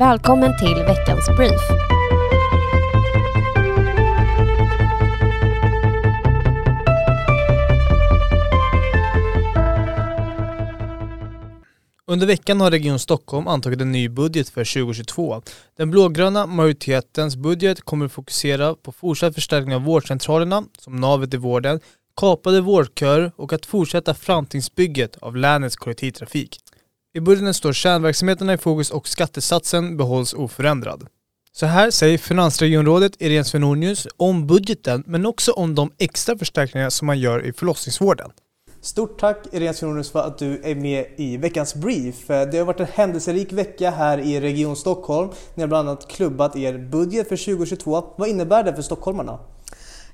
[0.00, 1.60] Välkommen till veckans brief.
[12.06, 15.42] Under veckan har Region Stockholm antagit en ny budget för 2022.
[15.76, 21.36] Den blågröna majoritetens budget kommer att fokusera på fortsatt förstärkning av vårdcentralerna som navet i
[21.36, 21.80] vården,
[22.16, 26.58] kapade vårdköer och att fortsätta framtidsbygget av länets kollektivtrafik.
[27.12, 31.06] I budgeten står kärnverksamheterna i fokus och skattesatsen behålls oförändrad.
[31.52, 37.06] Så här säger finansregionrådet Irene Svenonius om budgeten men också om de extra förstärkningar som
[37.06, 38.30] man gör i förlossningsvården.
[38.80, 42.26] Stort tack Irene Svenonius för att du är med i veckans brief.
[42.26, 45.30] Det har varit en händelserik vecka här i Region Stockholm.
[45.54, 48.04] Ni har bland annat klubbat er budget för 2022.
[48.16, 49.38] Vad innebär det för stockholmarna?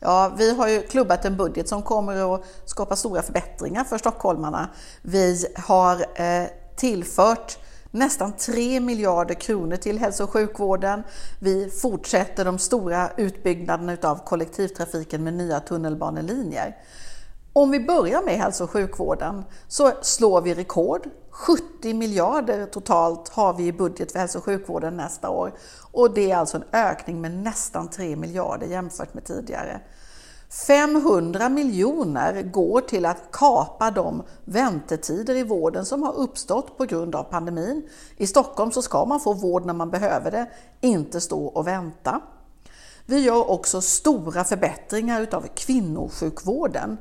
[0.00, 4.68] Ja, vi har ju klubbat en budget som kommer att skapa stora förbättringar för stockholmarna.
[5.02, 7.58] Vi har eh, tillfört
[7.90, 11.02] nästan 3 miljarder kronor till hälso och sjukvården.
[11.38, 16.76] Vi fortsätter de stora utbyggnaderna av kollektivtrafiken med nya tunnelbanelinjer.
[17.52, 21.08] Om vi börjar med hälso och sjukvården så slår vi rekord.
[21.30, 25.52] 70 miljarder totalt har vi i budget för hälso och sjukvården nästa år.
[25.92, 29.80] Och det är alltså en ökning med nästan 3 miljarder jämfört med tidigare.
[30.54, 37.14] 500 miljoner går till att kapa de väntetider i vården som har uppstått på grund
[37.14, 37.88] av pandemin.
[38.16, 40.46] I Stockholm så ska man få vård när man behöver det,
[40.80, 42.20] inte stå och vänta.
[43.06, 46.98] Vi gör också stora förbättringar utav kvinnosjukvården.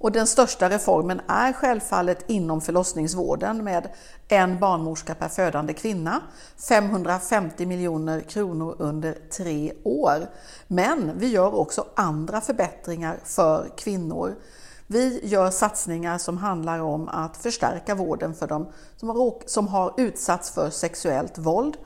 [0.00, 3.88] Och den största reformen är självfallet inom förlossningsvården med
[4.28, 6.20] en barnmorska per födande kvinna,
[6.68, 10.28] 550 miljoner kronor under tre år.
[10.66, 14.34] Men vi gör också andra förbättringar för kvinnor.
[14.86, 18.66] Vi gör satsningar som handlar om att förstärka vården för dem
[19.46, 21.76] som har, utsatts för sexuellt våld.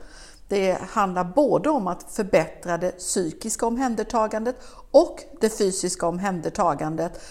[0.47, 4.55] Det handlar både om att förbättra det psykiska omhändertagandet
[4.91, 7.21] och det fysiska omhändertagandet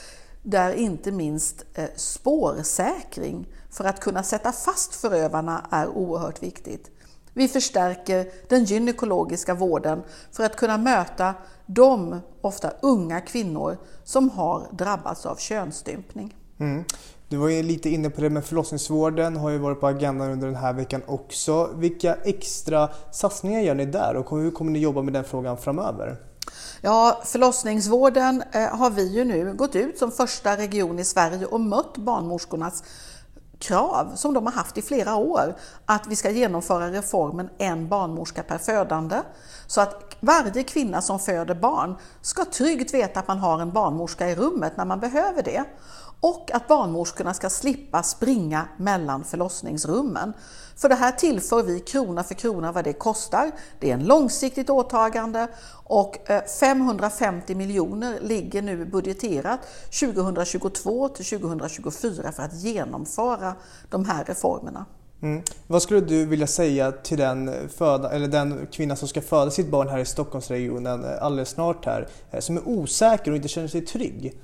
[0.44, 6.90] där inte minst eh, spårsäkring för att kunna sätta fast förövarna är oerhört viktigt.
[7.32, 10.02] Vi förstärker den gynekologiska vården
[10.32, 11.34] för att kunna möta
[11.66, 16.34] de ofta unga kvinnor som har drabbats av könsstympning.
[16.58, 16.84] Mm.
[17.28, 20.46] Du var ju lite inne på det med förlossningsvården, har ju varit på agendan under
[20.46, 21.70] den här veckan också.
[21.74, 26.16] Vilka extra satsningar gör ni där och hur kommer ni jobba med den frågan framöver?
[26.80, 31.60] Ja, förlossningsvården eh, har vi ju nu gått ut som första region i Sverige och
[31.60, 32.82] mött barnmorskornas
[33.58, 35.56] krav som de har haft i flera år
[35.86, 39.22] att vi ska genomföra reformen en barnmorska per födande.
[39.66, 44.30] Så att varje kvinna som föder barn ska tryggt veta att man har en barnmorska
[44.30, 45.64] i rummet när man behöver det
[46.24, 50.32] och att barnmorskorna ska slippa springa mellan förlossningsrummen.
[50.76, 53.50] För det här tillför vi krona för krona vad det kostar.
[53.80, 55.48] Det är en långsiktigt åtagande
[55.84, 59.60] och eh, 550 miljoner ligger nu budgeterat
[60.00, 63.54] 2022 till 2024 för att genomföra
[63.90, 64.86] de här reformerna.
[65.22, 65.42] Mm.
[65.66, 69.50] Vad skulle du vilja säga till den, eh, föda, eller den kvinna som ska föda
[69.50, 72.08] sitt barn här i Stockholmsregionen eh, alldeles snart här,
[72.38, 74.34] som är osäker och inte känner sig trygg?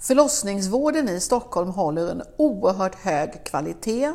[0.00, 4.12] Förlossningsvården i Stockholm håller en oerhört hög kvalitet.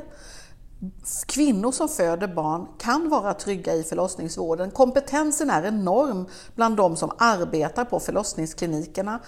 [1.25, 4.71] Kvinnor som föder barn kan vara trygga i förlossningsvården.
[4.71, 6.25] Kompetensen är enorm
[6.55, 9.19] bland de som arbetar på förlossningsklinikerna.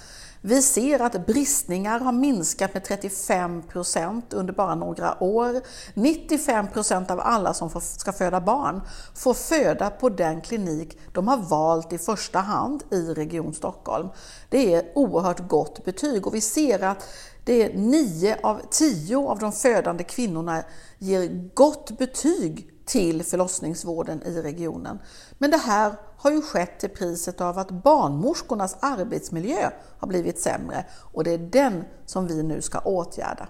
[0.42, 5.62] Vi ser att bristningar har minskat med 35 procent under bara några år.
[5.94, 8.82] 95 procent av alla som ska föda barn
[9.16, 14.10] får föda på den klinik de har valt i första hand i Region Stockholm.
[14.50, 17.08] Det är oerhört gott betyg och vi ser att
[17.46, 20.64] det är 9 av 10 av de födande kvinnorna
[20.98, 25.00] ger gott betyg till förlossningsvården i regionen.
[25.38, 30.86] Men det här har ju skett till priset av att barnmorskornas arbetsmiljö har blivit sämre
[31.14, 33.48] och det är den som vi nu ska åtgärda.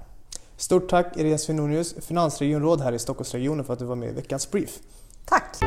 [0.58, 4.52] Stort tack Irene Svenonius, finansregionråd här i Stockholmsregionen för att du var med i veckans
[4.52, 4.80] brief.
[5.26, 5.58] Tack!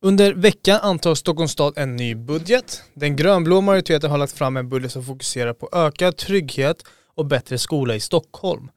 [0.00, 2.82] Under veckan antar Stockholms stad en ny budget.
[2.94, 6.84] Den grönblå majoriteten har lagt fram en budget som fokuserar på ökad trygghet
[7.16, 8.68] och bättre skola i Stockholm.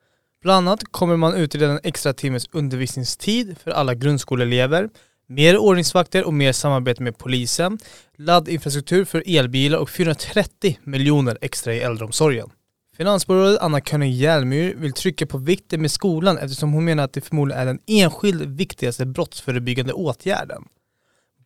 [0.42, 4.90] Bland annat kommer man utreda en extra timmes undervisningstid för alla grundskoleelever,
[5.28, 7.80] mer ordningsvakter och mer samarbete med polisen,
[8.18, 12.50] laddinfrastruktur för elbilar och 430 miljoner extra i äldreomsorgen.
[12.98, 17.22] Finansborgarrådet Anna König Hjelmyr vill trycka på vikten med skolan eftersom hon menar att det
[17.22, 20.64] förmodligen är den enskilt viktigaste brottsförebyggande åtgärden.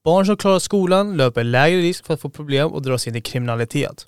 [0.05, 3.21] Barn som klarar skolan löper lägre risk för att få problem och dras in i
[3.21, 4.07] kriminalitet.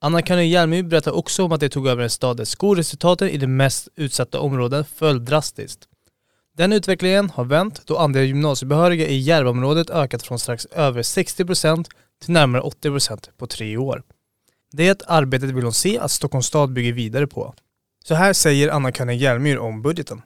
[0.00, 3.36] Anna König Hjelmyr berättar också om att de tog över en stad där skolresultaten i
[3.36, 5.88] de mest utsatta områden föll drastiskt.
[6.56, 11.84] Den utvecklingen har vänt då andelen gymnasiebehöriga i Järvaområdet ökat från strax över 60%
[12.24, 14.02] till närmare 80% på tre år.
[14.72, 17.54] Det arbetet vill hon se att Stockholms stad bygger vidare på.
[18.04, 20.22] Så här säger Anna-Karin Hjelmyr om budgeten.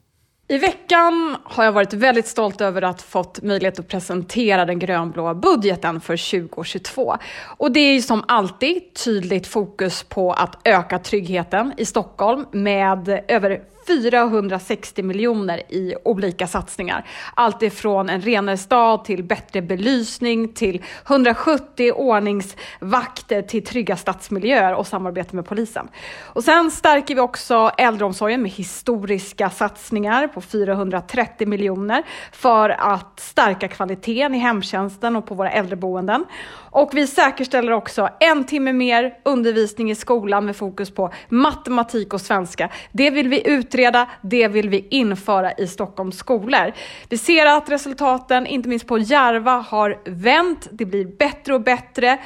[0.51, 5.35] I veckan har jag varit väldigt stolt över att fått möjlighet att presentera den grönblåa
[5.35, 7.17] budgeten för 2022.
[7.57, 13.25] Och det är ju som alltid tydligt fokus på att öka tryggheten i Stockholm med
[13.29, 17.07] över 460 miljoner i olika satsningar.
[17.35, 24.87] Allt ifrån en renare stad till bättre belysning till 170 ordningsvakter till trygga stadsmiljöer och
[24.87, 25.89] samarbete med polisen.
[26.23, 32.03] Och sen stärker vi också äldreomsorgen med historiska satsningar på 430 miljoner
[32.33, 36.25] för att stärka kvaliteten i hemtjänsten och på våra äldreboenden.
[36.71, 42.21] Och vi säkerställer också en timme mer undervisning i skolan med fokus på matematik och
[42.21, 42.69] svenska.
[42.93, 46.73] Det vill vi utreda, det vill vi införa i Stockholms skolor.
[47.09, 50.69] Vi ser att resultaten, inte minst på Järva, har vänt.
[50.71, 52.19] Det blir bättre och bättre.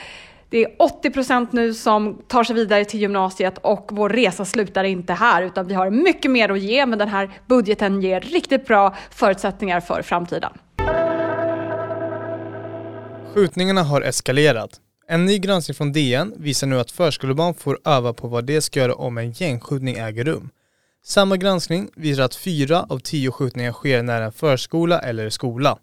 [0.49, 4.85] Det är 80 procent nu som tar sig vidare till gymnasiet och vår resa slutar
[4.85, 8.67] inte här utan vi har mycket mer att ge men den här budgeten ger riktigt
[8.67, 10.53] bra förutsättningar för framtiden.
[13.35, 14.81] Skjutningarna har eskalerat.
[15.09, 18.81] En ny granskning från DN visar nu att förskolebarn får öva på vad de ska
[18.81, 20.51] göra om en gängskjutning äger rum.
[21.05, 25.79] Samma granskning visar att fyra av tio skjutningar sker nära en förskola eller skola.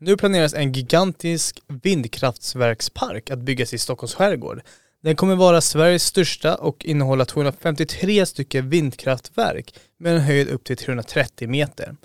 [0.00, 4.62] Nu planeras en gigantisk vindkraftsverkspark att byggas i Stockholms skärgård.
[5.02, 10.76] Den kommer vara Sveriges största och innehålla 253 stycken vindkraftverk med en höjd upp till
[10.76, 11.96] 330 meter.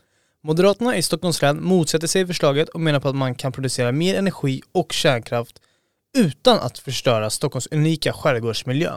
[0.45, 4.15] Moderaterna i Stockholms län motsätter sig förslaget och menar på att man kan producera mer
[4.15, 5.61] energi och kärnkraft
[6.17, 8.91] utan att förstöra Stockholms unika skärgårdsmiljö.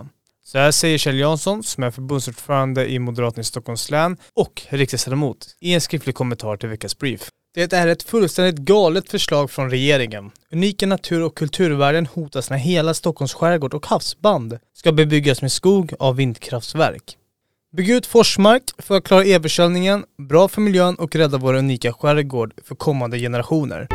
[0.45, 5.47] Så här säger Kjell Jansson, som är förbundsordförande i Moderaterna i Stockholms län och riksdagsledamot,
[5.61, 7.29] i en skriftlig kommentar till veckans brief.
[7.55, 10.31] Det är ett fullständigt galet förslag från regeringen.
[10.53, 15.95] Unika natur och kulturvärden hotas när hela Stockholms skärgård och havsband ska bebyggas med skog
[15.99, 17.17] av vindkraftverk.
[17.77, 22.53] Bygg ut Forsmark för att klara elförsörjningen, bra för miljön och rädda vår unika skärgård
[22.65, 23.89] för kommande generationer.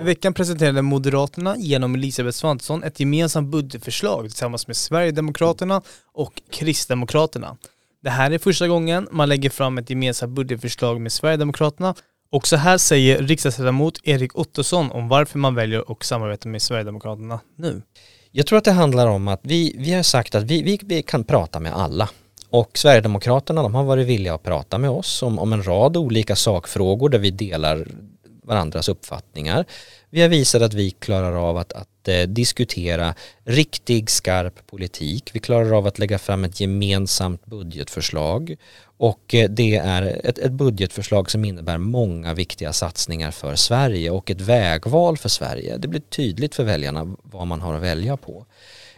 [0.00, 5.82] I veckan presenterade Moderaterna genom Elisabeth Svantesson ett gemensamt budgetförslag tillsammans med Sverigedemokraterna
[6.12, 7.56] och Kristdemokraterna.
[8.02, 11.94] Det här är första gången man lägger fram ett gemensamt budgetförslag med Sverigedemokraterna
[12.30, 17.40] och så här säger riksdagsledamot Erik Ottosson om varför man väljer att samarbeta med Sverigedemokraterna
[17.56, 17.82] nu.
[18.38, 21.02] Jag tror att det handlar om att vi, vi har sagt att vi, vi, vi
[21.02, 22.08] kan prata med alla.
[22.50, 26.36] Och Sverigedemokraterna de har varit villiga att prata med oss om, om en rad olika
[26.36, 27.88] sakfrågor där vi delar
[28.42, 29.64] varandras uppfattningar.
[30.10, 33.14] Vi har visat att vi klarar av att, att eh, diskutera
[33.44, 35.30] riktig skarp politik.
[35.32, 38.56] Vi klarar av att lägga fram ett gemensamt budgetförslag
[38.98, 44.30] och eh, det är ett, ett budgetförslag som innebär många viktiga satsningar för Sverige och
[44.30, 45.76] ett vägval för Sverige.
[45.76, 48.46] Det blir tydligt för väljarna vad man har att välja på.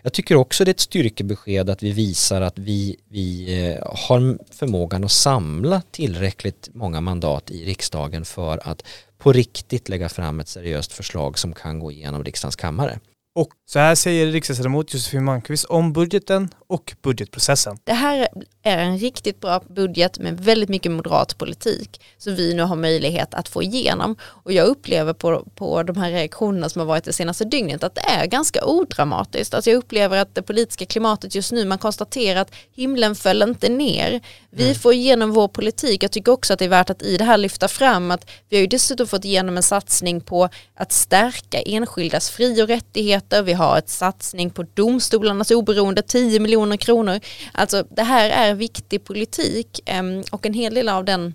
[0.02, 4.38] Jag tycker också det är ett styrkebesked att vi visar att vi, vi eh, har
[4.54, 8.82] förmågan att samla tillräckligt många mandat i riksdagen för att
[9.18, 12.98] på riktigt lägga fram ett seriöst förslag som kan gå igenom riksdagens kammare.
[13.38, 17.78] Och så här säger riksdagsledamot Josefin Malmqvist om budgeten och budgetprocessen.
[17.84, 18.28] Det här
[18.62, 23.34] är en riktigt bra budget med väldigt mycket moderat politik som vi nu har möjlighet
[23.34, 24.16] att få igenom.
[24.22, 27.94] Och jag upplever på, på de här reaktionerna som har varit det senaste dygnet att
[27.94, 29.54] det är ganska odramatiskt.
[29.54, 33.68] Alltså jag upplever att det politiska klimatet just nu, man konstaterar att himlen föll inte
[33.68, 34.20] ner.
[34.50, 34.74] Vi mm.
[34.74, 36.02] får igenom vår politik.
[36.02, 38.56] Jag tycker också att det är värt att i det här lyfta fram att vi
[38.56, 43.27] har ju dessutom fått igenom en satsning på att stärka enskildas fri och rättigheter.
[43.44, 47.20] Vi har ett satsning på domstolarnas oberoende, 10 miljoner kronor.
[47.52, 51.34] Alltså det här är viktig politik ehm, och en hel del av den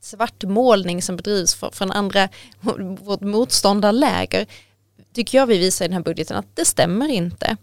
[0.00, 2.28] svartmålning som bedrivs från andra,
[3.00, 4.46] vårt motståndarläger
[5.14, 7.56] tycker jag vi visar i den här budgeten att det stämmer inte.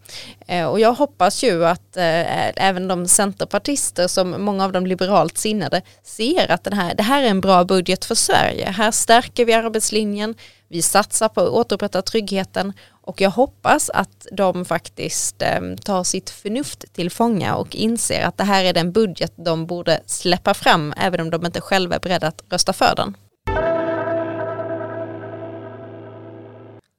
[0.48, 5.38] Eh, och jag hoppas ju att eh, även de centerpartister som många av de liberalt
[5.38, 8.66] sinnade ser att den här, det här är en bra budget för Sverige.
[8.66, 10.36] Här stärker vi arbetslinjen,
[10.68, 16.30] vi satsar på att återupprätta tryggheten och jag hoppas att de faktiskt eh, tar sitt
[16.30, 20.94] förnuft till fånga och inser att det här är den budget de borde släppa fram
[20.98, 23.16] även om de inte själva är beredda att rösta för den.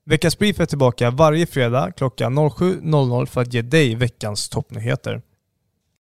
[0.07, 5.23] Veckans Brief är tillbaka varje fredag klockan 07.00 för att ge dig veckans toppnyheter.